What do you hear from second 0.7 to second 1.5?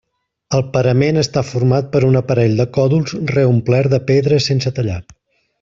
parament està